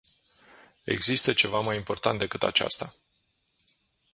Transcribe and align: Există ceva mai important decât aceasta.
Există 0.83 1.33
ceva 1.33 1.59
mai 1.59 1.75
important 1.75 2.19
decât 2.19 2.43
aceasta. 2.43 2.95